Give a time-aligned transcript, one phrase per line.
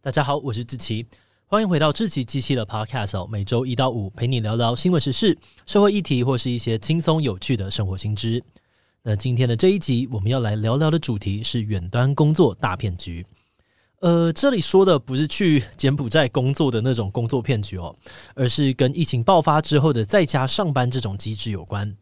[0.00, 1.04] 大家好，我是志奇，
[1.46, 3.26] 欢迎回到志奇机器的 Podcast 哦。
[3.28, 5.36] 每周一到五陪你聊聊新闻时事、
[5.66, 8.40] 社会议题，或是一些轻松有趣的生活新知。
[9.02, 13.26] 那今天的这一集，我们要来聊聊的主题是远端工作大骗局。
[13.98, 17.94] 呃，这里说的不是去柬埔寨工作的那种工作骗局哦，
[18.36, 21.92] 而是跟疫情爆发之后的在家上班这种机制有关。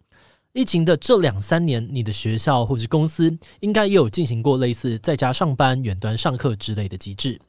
[0.52, 7.40] 疫情的这两三年，你的学校或是公司应该也有进行过类似在家上班、远端上课之类的机制。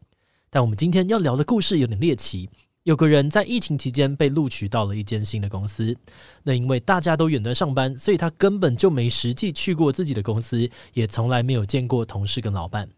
[0.49, 2.49] 但我们今天要聊的故事有点猎奇，
[2.83, 5.95] 有个人在疫情期间被录取到了一间新的公司。
[6.43, 12.89] 那因为大家都远端上班，所以他根本就没实际去过自己的公司，也从来没有见过同事跟老板。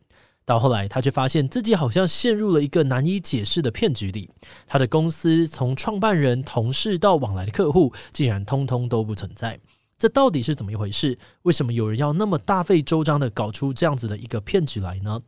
[0.46, 4.30] 到后来，他却发现自己好像陷入了一个难以解释的骗局里。
[4.68, 9.60] 他的公司从创办人、同事到往来的客户，竟然通通都不存在。
[9.98, 11.18] 这到底是怎么一回事？
[11.42, 15.22] 为什么有人要那么大费周章地搞出这样子的一个骗局来呢？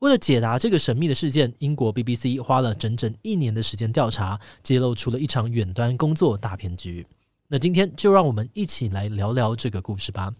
[0.00, 7.04] 为了解答这个神秘的事件，英国 BBC 花了整整一年的时间调查，揭露出了一场远端工作大骗局。
[7.48, 10.32] 那今天就让我们一起来聊聊这个故事吧。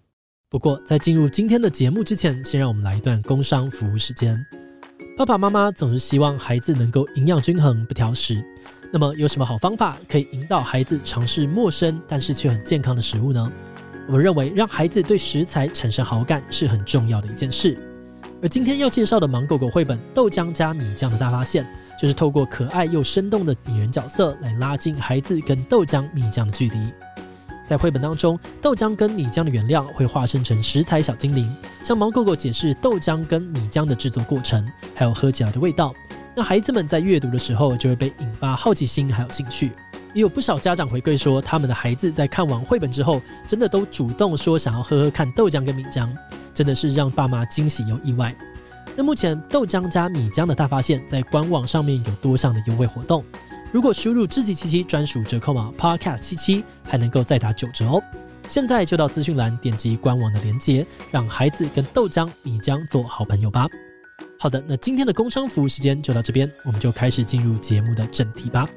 [0.48, 4.38] 不过，在进入今天的节目之前，先让我们来一段工商服务时间。
[5.16, 8.40] 爸爸妈妈总是希望孩子能够营养均衡、不挑食。
[8.92, 13.52] 那么，有什么好方法可以引导孩子尝试陌生但是却很健康的食物呢？
[14.06, 17.76] 我们认为，让孩子对食材产生好感是很重要的一件事。
[18.40, 21.64] 而今天要介绍的芒狗狗绘本《豆浆加米浆的大发现》，
[22.00, 26.78] 就是透过可爱又生动的拟人角色来拉近孩子跟豆浆、米浆的距离。
[27.66, 34.64] 在绘本当中，豆浆跟米浆的原料会化身成食材小精灵，向芒狗狗解释豆浆跟米浆的制作过程，
[34.94, 35.92] 还有喝起来的味道。
[36.36, 39.72] 那孩子们在阅读的时候，就会被引发好奇心还有兴趣。
[40.14, 46.08] 也有不少家长回馈说，他们的孩子在看完绘本之后，真的都主动说想要喝喝看豆浆跟米浆。
[46.58, 48.34] 真的是让爸妈惊喜又意外。
[48.96, 53.24] 那目前豆浆加米浆的大发现，在官网上面有多项的优惠活动。
[53.70, 58.02] 如果输入志祺七七专属折扣码 Podcast 七七，还能够再打九折哦。
[58.48, 63.68] 现在就到资讯栏点击官网的链接，让孩子跟豆浆、米浆做好朋友吧。
[64.36, 68.68] 好的，那今天的工商服务时间就到这边，我们就开始进入节目的正题吧。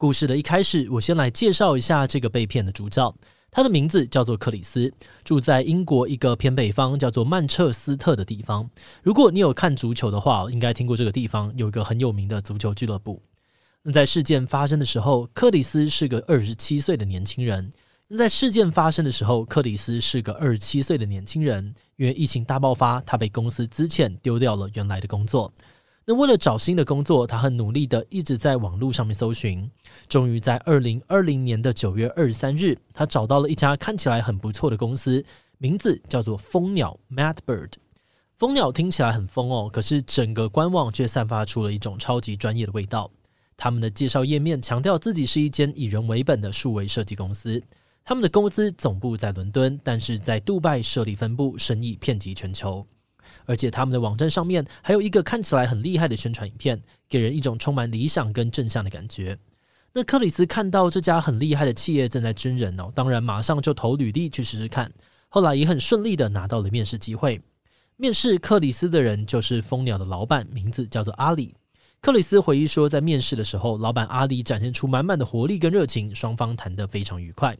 [0.00, 3.14] 故事的一开始，我先来介绍一下这个被骗的主角。
[3.50, 4.90] 他的名字叫做克里斯，
[5.24, 8.70] 住在英国一个偏北方叫做曼彻斯特的地方。
[9.02, 13.20] 如果你有看足球的话，应该听过这个地方有一个很有名的足球俱乐部。
[13.82, 17.70] 那在事件发生的时候，克里斯是个二十七岁的年轻人。
[18.08, 21.74] 那在事件发生的时候，克里斯是个二十七岁的年轻人。
[21.96, 25.52] 因为疫情大爆发，他被公司资遣，丢掉了原来的工作。
[26.06, 29.70] 那为了找新的工作，他很努力的一直在网络上面搜寻，
[30.08, 35.24] 终于在二零二零年的九月二十三日，他找到了一家看起来很不错的公司，
[35.58, 37.72] 名字叫做蜂鸟 （Mad Bird）。
[38.38, 43.10] 蜂鸟听起来很疯哦，可是整个官网却散发出了一种超级专业的味道。
[43.56, 47.62] 他们的介绍页面强调自己是一间以人为本的数位设计公司，
[48.02, 52.86] 他们的公司总部在伦敦，但是在杜拜设立分部，生意遍及全球。
[53.46, 59.38] 而且他们的网站上面还有一个看起来很厉害的宣传影片，给人一种充满理想跟正向的感觉。
[59.92, 64.90] 那克里斯看到这家很厉害的企业正在真人哦，当然马上就投履历去试试看。
[65.28, 67.40] 后来也很顺利的拿到了面试机会。
[67.96, 71.54] 面试克里斯的人就是蜂鸟的老板，名字叫做阿里。
[72.00, 77.56] 克里斯回忆说，在面试的时候，老板阿里展现出满满的活力跟热情，双方谈得非常愉快。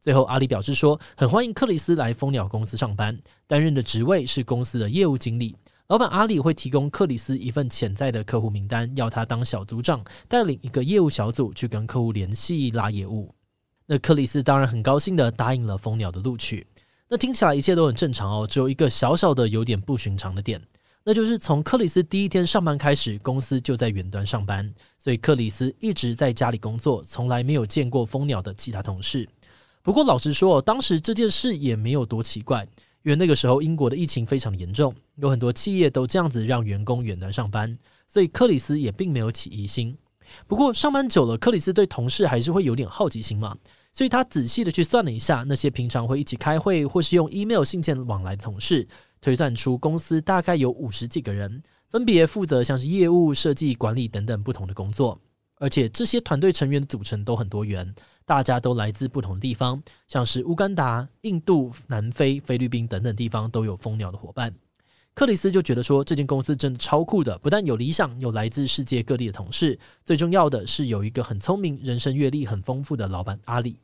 [0.00, 5.56] 最后，阿里表示说，很欢迎克里斯来蜂鸟公司上班，担任的职位是公司的业务经理。
[5.88, 13.34] 老板阿里会提供克里斯一份潜在的客户名单，要他当小组长，带领一个业务小组去跟客户联系拉业务。
[13.86, 16.66] 那克里斯当然很高兴的答应了蜂鸟的录取。
[17.08, 20.62] 那听起来一切都很正常哦，只有一个小小的有点不寻常的点，
[21.04, 29.26] 那就是从克里斯第一天上班开始，公司就在远端上班，所以克里斯一直在家里工作，从来没有见过蜂鸟的其他同事。
[29.88, 32.62] 不过，老实说，当时这件事也没有多奇怪，
[33.04, 37.74] 因为那个时候英国的疫情非常严重，有很多企业都这样子让员工远端上班，
[38.06, 39.96] 所以克里斯也并没有起疑心。
[40.46, 43.56] 不过，上班久了，克里斯对同事还是会有点好奇心嘛，
[43.90, 48.86] 所以他仔细的去算了一下那些平常会一起开会或是用 email 信件往来的同事，
[49.22, 55.18] 推算出公司大概有五十几个人，分别负责像是业务、设计、管理等等不同的工作，
[55.56, 57.94] 而且这些团队成员的组成都很多元。
[58.28, 64.54] 大家都来自不同地方，像是乌干达、印度、南非、菲律宾等等地方都有蜂鸟的伙伴。
[65.14, 73.80] 克里斯就觉得说，这间公司真的超酷的，不但有理想，有来自世界各地的同事，最重要的是有一个很聪明、人生阅历很丰富的老板阿里。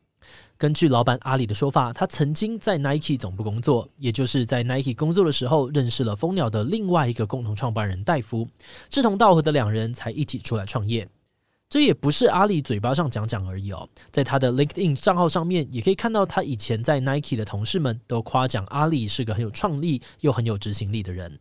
[0.58, 8.46] 根据老板阿里的说法，他曾经在 Nike 总部工作，也就是在 Nike 工作的时候，认识了蜂鸟的另外一个共同创办人戴夫，
[8.90, 11.08] 志同道合的两人才一起出来创业。
[11.74, 21.40] 这也不是阿里嘴巴上讲讲而已哦，在他的 LinkedIn 账号上面，也可以看到他以前在 Nike 的同事们都夸奖阿里是个很有创意又很有执行力的人。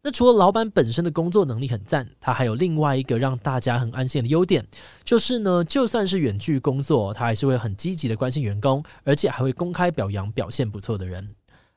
[0.00, 4.64] 那除了老板本身的工作能力很赞，他还有另外一个让大家很安心的优点，
[5.02, 11.28] 就是呢，就算是远距工作，他还是会很积极的关心员工，而且还会公开表扬表现不错的人。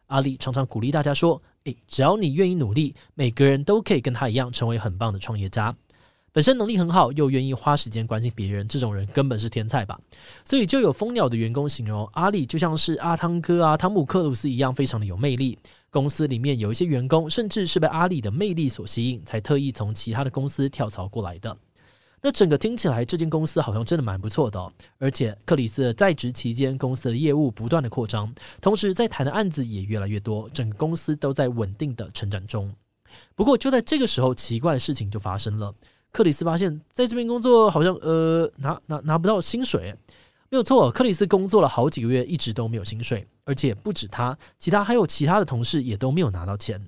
[0.06, 5.76] 阿里常常鼓励大家说：“诶，只要你愿意努力，每个人都可以跟他一样成为很棒的创业家。”
[6.36, 9.98] 本身能力很好，又愿意花时间关心别人，这种人根本是天才吧？
[10.44, 15.58] 所以就有蜂鸟的员工形容阿里就像是阿汤哥啊、汤姆克鲁斯一样，非常的有魅力。
[15.90, 21.58] 公司里面有一些员工，甚至是被阿里的魅力所吸引，才特意从其他的公司跳槽过来的。
[22.22, 24.74] 那整个听起来，这间公司好像真的蛮不错的。
[24.98, 32.76] 而且克里斯在职期间，公司的业务不断的扩张，同时在谈的案子也越来越多，整个公司都在稳定的成长中。
[33.36, 35.74] 不过就在这个时候，奇怪的事情就发生了。
[36.16, 39.94] 克里斯发现，在这边工作好像呃拿拿拿不到薪水。
[40.50, 46.82] 没有错，克里斯工作了好几个月，一直都没有薪水，而且不止他，其他还有其他的同事也都没有拿到钱。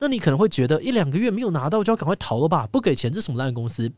[0.00, 2.66] 那你可能会觉得，一两个月没有拿到就要赶快逃了吧？
[2.66, 3.90] 不给钱，这什么烂公司？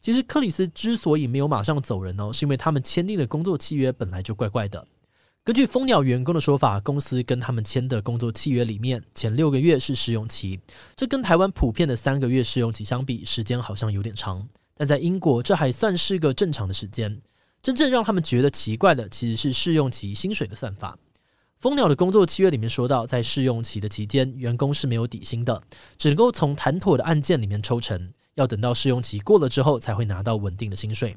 [0.00, 4.86] 其实克里斯之所以没有马上走人哦，是因为他们签订的工作契约本来就怪怪的。
[5.42, 10.60] 根据蜂鸟员工的说法，公司跟他们签的工作契约里面，前六个月是试用期，
[10.94, 14.46] 这跟台湾普遍的三个月试用期相比，时间好像有点长。
[14.76, 17.22] 但在英国，这还算是个正常的时间。
[17.62, 20.98] 真正让他们觉得奇怪的，其实是试用期薪水的算法。
[21.58, 25.62] 蜂鸟的工作契约里面说到，在试用期的期间，员工是没有底薪的，
[25.96, 31.16] 只能够从谈妥的案件里面抽成，要等到试用期过了之后，才会拿到稳定的薪水。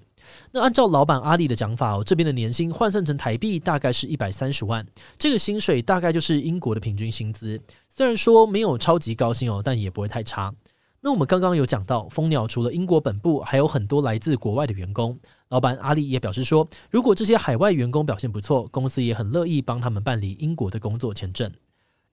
[0.51, 4.85] 那按照老板阿里的讲法哦，这边的年薪换算成台币大概是一百三十万，
[5.17, 7.59] 这个薪水大概就是英国的平均薪资。
[7.89, 10.53] 虽然说没有超级高薪哦，但也不会太差。
[11.01, 15.19] 那我们刚刚有讲到，蜂鸟除了英国本部，还有很多来自国外的员工。
[15.49, 21.51] 老板阿里也表示说，如果这些海外员工表现不错，公司也很乐意帮他们办理英国的工作签证。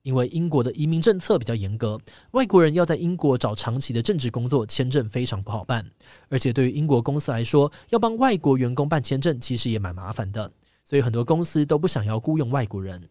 [0.03, 1.99] 因为英国的移民政策比较严格，
[2.31, 5.85] 外国人要在英国找长期的正职工作，签证非常不好办。
[6.29, 10.51] 而且对于英国公司来说，要帮外国员工办签证，其实也蛮麻烦的。
[10.83, 13.01] 所以很多公司都不想要雇佣外国人。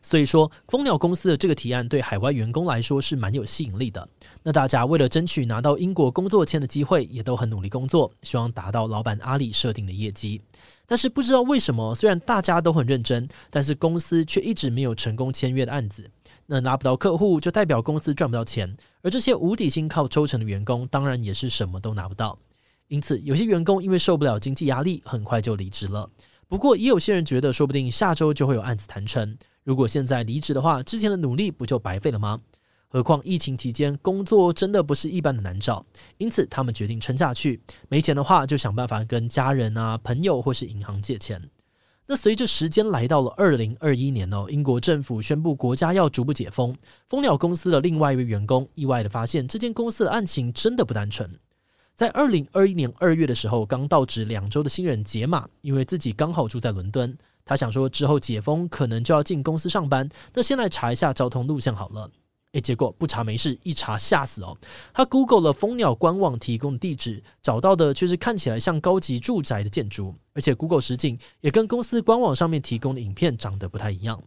[0.00, 4.08] 所以说，蜂鸟公司的这个提案对海外员工来说是蛮有吸引力的。
[4.42, 10.40] 那大家为了争取拿到英国工作签的机会，也都很努力工作，希望达到老板阿里设定的业绩。
[10.86, 16.10] 但是不知道为什么，虽然大家都很认真，但是公司却一直没有成功签约的案子。
[16.46, 22.38] 那拿不到客户，就代表公司赚不到钱，而这些无底薪靠抽成的员工，当然也是什么都拿不到。
[22.88, 26.10] 因此，有些员工因为受不了经济压力，很快就离职了。
[26.46, 29.38] 不过，也有些人觉得，说不定下周就会有案子谈成。
[29.64, 32.40] 如果现在离职的话，之前的努力不就白费了吗？
[32.88, 35.84] 何况疫情期间工作真的不是一般的难找，
[36.18, 37.60] 因此他们决定撑下去。
[37.88, 41.48] 没钱的话，就想办法跟家人啊、朋友或是银行借钱。
[42.06, 46.76] 那随着时间来到了二零二一年哦，英国政府宣布国家要逐步解封。
[47.08, 51.30] 蜂鸟公司的另外一位员工意外的发现，这间公司的案情真的不单纯。
[51.94, 57.16] 在二零二一年二月的时候，刚到职两周的新人杰玛，因为自己刚好住在伦敦。
[57.44, 62.10] 他想说，之后解封可能就要进公司上班，那先来查一下交通路线好了。
[62.52, 64.54] 诶，结果不查没事，一查吓死哦！
[64.92, 74.22] 他 Google 了蜂鸟官网提供的地址，找到的却是看起来像高级住宅的建筑，而且 Google 实景也跟公司官网上面提供的影片长得不太一样。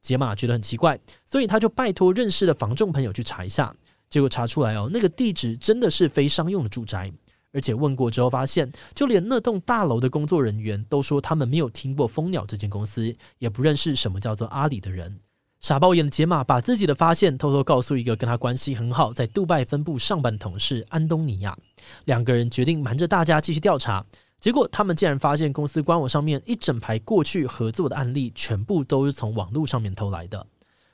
[0.00, 3.76] 杰玛觉得很奇怪，所以他就拜托认识的房仲朋友去查一下，
[4.08, 7.12] 结果查出来哦，那个地址真的是非商用的住宅。
[7.56, 15.20] 而且问过之后发现，就连那栋大楼的工作人员都说他们没有听过蜂鸟这间公司，也不认识什么叫做阿里的人。
[15.58, 21.56] 傻爆眼的杰玛把自己的发现偷偷告诉一个跟他关系很好，在杜拜分部上班的同事安东尼亚。
[22.04, 24.04] 两个人决定瞒着大家继续调查。
[24.38, 30.46] 结果他们竟然发现公司官网上面一整排过去合作的案例，全部都是从网络上面偷来的。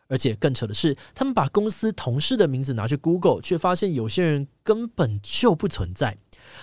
[0.06, 6.16] 而且更扯的是，他们把公司同事的名字拿去 Google，却发现有些人根本就不存在。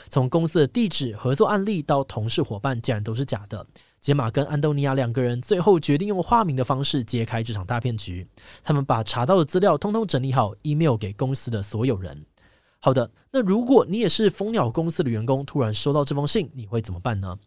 [0.09, 3.65] 从公司的地址、合作案例到同事伙伴，竟然都是假的。
[3.99, 8.25] 杰玛跟安东尼亚两个人最后决定用化名的方式揭开这场大骗局。
[8.63, 12.25] 他们把查到的资料通通整理好，email 给公司的所有人。
[12.79, 17.37] 好的，那如果你也是蜂鸟公司的员工，突然收到这封信，你会怎么办呢？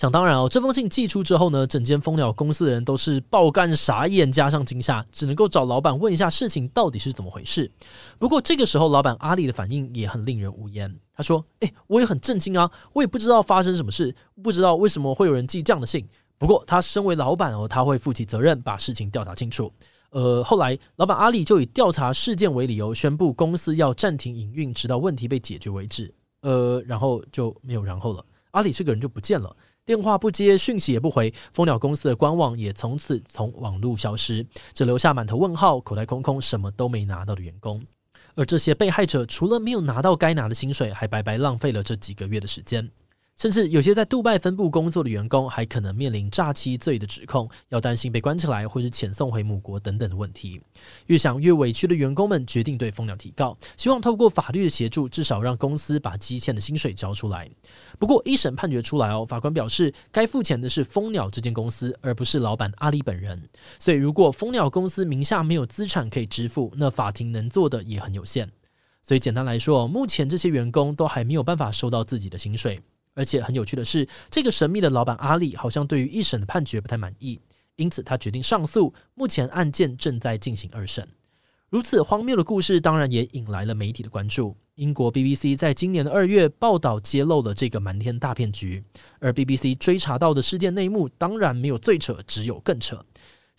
[0.00, 7.70] 想当然哦，这封信寄出之后呢，整间蜂鸟公司的人都是爆干傻眼，加上惊吓，只能够找老板问一下事情到底是怎么回事。
[8.18, 10.98] 不过这个时候，老板阿里的反应也很令人无言。
[11.14, 16.08] 他说：“诶，我也很震惊啊，我也不知道发生什么事，不知道为什么会有人寄这样的信。
[16.38, 19.70] 不过他身为老板哦，他会负起责任，把事情调查清楚。
[20.12, 26.10] 呃，后来老板阿里就以调查事件为理由，宣布公司要暂停营运，直到问题被解决为止。
[26.40, 28.24] 呃，然后就没有然后了。
[28.52, 29.54] 阿里这个人就不见了，
[29.86, 37.84] 电话不接，讯息也不回，蜂鸟公司的官网也从此从网络消失，只留下满头问号、口袋空空、什么都没拿到的员工。
[38.36, 42.88] 而这些被害者除了没有拿到该拿的薪水，还白白浪费了这几个月的时间。
[43.40, 50.60] 甚至有些在杜拜分部工作的员工，还可能面临诈欺罪的指控，要担心被关起来，或是遣送回母国等等的问题。
[51.06, 57.48] 越想越委屈的员工们决定对蜂鸟提告，希望透过法律的协助，至少让公司把积欠的薪水交出来。
[57.98, 63.42] 不过一审判决出来哦，法官表示该付钱的是蜂鸟这间公司，而不是老板阿里本人。
[63.78, 68.50] 所以如果蜂鸟公司名下没有资产可以支付，那法庭能做的也很有限。
[69.02, 72.78] 所以简单来说，目前这些员工都还没有办法收到自己的薪水。
[73.14, 77.40] 而且很有趣的是，这个神秘的老板阿里好像对于一审的判决不太满意，
[77.76, 78.94] 因此他决定上诉。
[79.14, 81.06] 目前案件正在进行二审。
[81.68, 84.56] 如此荒谬的故事，当然也引来了媒体的关注。
[84.74, 88.82] 英国 BBC 在今年的二月报道揭露了这个瞒天大骗局，
[89.18, 93.04] 而 BBC 追查到的事件内幕，当然没有最扯，只有更扯。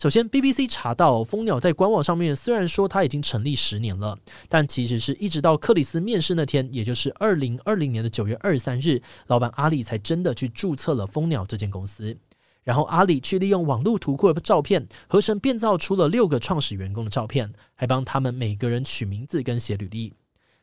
[0.01, 4.17] 首先，BBC 查到蜂鸟在官网上面虽然说它已经成立十年了，
[4.49, 12.17] 但其实是一直到克里斯面试那天，也就是二零二零年的九月二十三日，老板阿里才真的去注册了蜂鸟这间公司。
[12.63, 20.13] 然后阿里去利用网络图库的照片合成变造出了六个创始员工的照片，还帮他们每个人取名字跟写履历。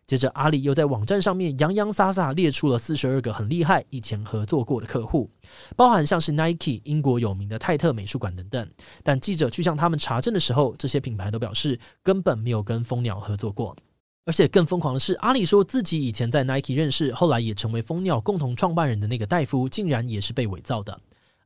[0.09, 5.31] 接着，阿里又在网站上面洋洋洒洒列出了四十二个很厉害、以前合作过的客户，
[5.77, 8.67] 包含像是 Nike、英国有名的泰特美术馆等等。
[9.05, 13.77] 但记者去向他们查证的时候，这些品牌都表示根本没有跟蜂鸟合作过。
[14.25, 20.99] 而且更疯狂的是，阿里说自己以前在 Nike 认识，后来也成为蜂鸟共同创办人的那个戴夫，竟然也是被伪造的。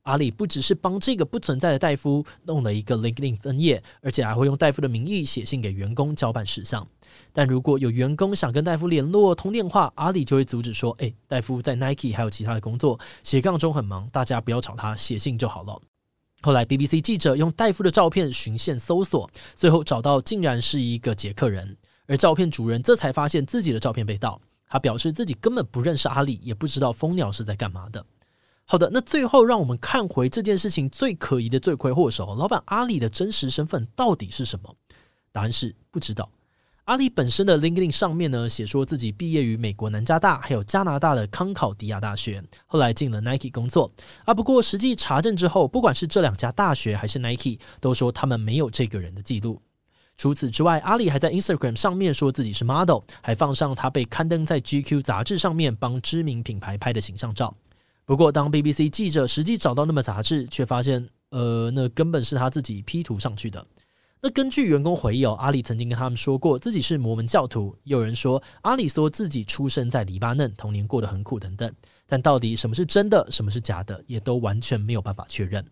[0.03, 6.85] 阿里不只是帮这个不存在的戴夫弄了一个 LinkedIn 分页，而且还会用戴夫的名义写信给员工交办事项。
[7.31, 15.81] 但如果有员工想跟戴夫联络通电话，阿里就会阻止说：“诶，戴夫在 Nike 还有其他的工作，斜杠中很忙，大家不要找他，写信就好了。”
[16.41, 24.41] 后来 BBC 记者用戴夫的照片循线搜索，最后找到竟然是一个捷克人，而照片主人这才发现自己的照片被盗。
[24.67, 28.05] 他表示自己根本不认识阿里，也不知道蜂鸟是在干嘛的。
[28.65, 34.75] 好的，那最后让我们看回这件事情最可疑的罪魁祸首，老板阿里的真实身份到底是什么？
[35.31, 36.29] 答案是不知道。
[36.85, 43.91] 阿里本身的 LinkedIn 上面呢，写说自己毕业于美国南加大，还有加拿大的康考迪亚大学，后来进了 Nike 工作。
[44.25, 49.61] 啊，不过实际查证之后，不管是这两家大学还是 Nike，都说他们没有这个人的记录。
[50.17, 57.55] 除此之外，阿里还在 Instagram 上面说自己是 model，还放上他被刊登在 GQ 杂志上面帮知名品牌拍的形象照。
[58.05, 63.65] 不过，当 BBC 记者实际找到那本杂志，却发现，呃，那根本是他自己 P 图上去的。
[64.21, 71.73] 那根据员工回忆哦，阿里曾经跟他们说过自己是摩门教徒，有人说阿里说自己出生在黎巴嫩，童年过得很苦等等。
[72.05, 75.65] 但到底什么是真的，什么是假的，也都完全没有办法确认。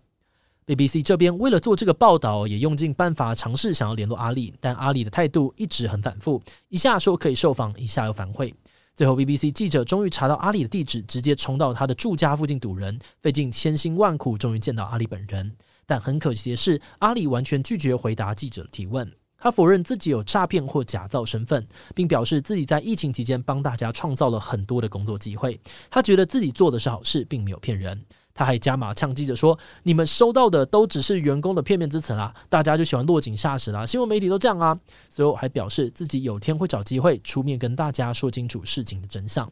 [0.65, 8.53] BBC 这边为了做这个报道，也用尽办法尝试想要联络阿里，但阿里的态度一直很反复，一下说可以受访，一下又反悔。
[8.93, 15.55] 最后，BBC 记者终于查到阿里的地址，直接冲到他的住家附近堵人，费尽千辛万苦，终于见到阿里本人。
[15.85, 19.09] 但很可惜的是，阿里完全拒绝回答记者的提问。
[19.37, 25.59] 他否认自己有诈骗或假造身份，并表示自己在疫情期间帮大家创造了很多的工作机会。
[25.89, 28.05] 他觉得自己做的是好事，并没有骗人。
[28.33, 39.51] 他还加码呛记者说：“你们收到的都只是员工的片面之词啦，大家就喜欢落井下石啦，新闻媒体都这样啊。”随后还表示自己有天会找机会出面跟大家说清楚事情的真相。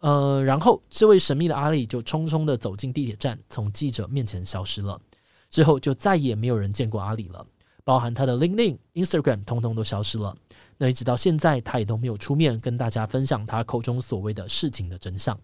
[0.00, 5.00] 呃，然后这位神秘的阿里就匆匆的走进地铁站，从记者面前消失了。
[5.48, 7.46] 之后就再也没有人见过阿里了，
[7.84, 10.36] 包含他的 LinkedIn、Instagram，通通都消失了。
[10.76, 15.38] 那一直到现在，他也都没有出面跟大家分享他口中所谓的事情的真相。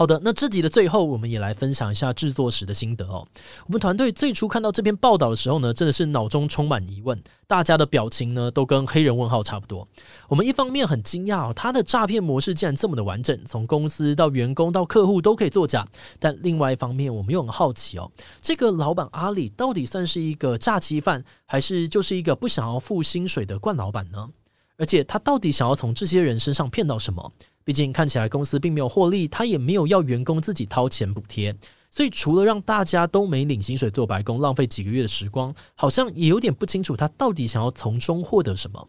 [0.00, 3.28] 好的，那这集的最后，我们也来分享一下制作时的心得哦。
[3.66, 9.86] 我们团队最初看到这篇报道的时候呢，真的是脑中充满疑问，大家的表情呢都跟黑人问号差不多。
[10.26, 15.86] 我们一方面很惊讶哦，他的诈骗模式竟然这么的完整，从公司到员工到客户都可以作假。
[16.18, 24.30] 但另外一方面，我们又很好奇哦，这个老板阿里到底算是一个诈欺犯，还是就是一个不想要付薪水的惯老板呢？
[24.78, 27.30] 而且他到底想要从这些人身上骗到什么？
[27.64, 31.54] 毕竟看起来公司并没有获利，他也没有要员工自己掏钱补贴，
[31.90, 38.88] 所以除了让大家都没领薪水做白工，浪费几个月的时光，好像也有点不清楚他到底想要从中获得什么。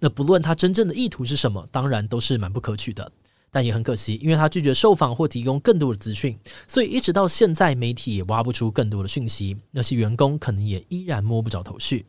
[0.00, 3.10] 那不论他真正的意图是什么，当然都是蛮不可取的。
[3.52, 12.04] 但也很可惜，因为他拒绝受访或提供更多的资讯，所以一直到现在，媒体也挖不出更多的讯息，那些员工可能也依然摸不着头绪。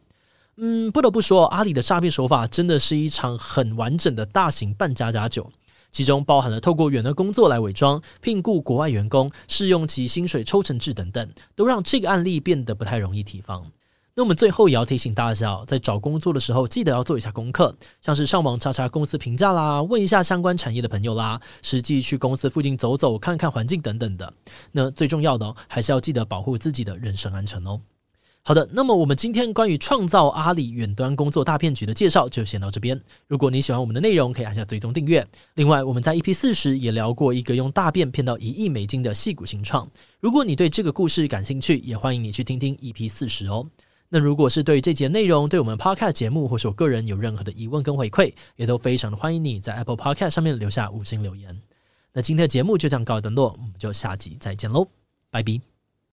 [0.58, 5.50] 嗯，不得不说，阿里的诈骗手法真的是一场很完整的大型半家家酒，
[5.91, 13.72] 其中包含了透过远的工作来伪装、聘雇国外员工、试用其薪水抽成制等等，都让这个案例变得不太容易提防。
[14.13, 24.34] 那我们最后也要提醒大家，在找工作的时候，记得要做一下功课，像是上网查查公司评价啦，问一下相关产业的朋友啦，实际去公司附近走走，看看环境等等的。
[24.72, 27.79] 那最重要的还是要记得保护自己的人身安全哦。
[28.48, 32.98] 好的，那么我们今天关于创造阿里远端工作大骗局的介绍就先到这边。
[33.27, 35.27] 如果你喜欢我们的内容，可以按下追踪订阅。
[35.56, 39.86] 另外，我们在 EP 四十也聊过一个用大便骗到一亿美金的戏骨新创。
[40.22, 43.68] 如果你对这个故事感兴趣，也欢迎你去听听 EP 四十哦。
[44.08, 51.62] 那如果是对这节内容，对我们 Podcast 节目，或是我个人有任何的疑问跟回馈，也都非常的欢迎你在 Apple Podcast 上面留下五星留言。
[52.13, 54.88] 那今天的节目就这样告一段落，我们就下集再见喽，
[55.30, 55.76] 拜拜。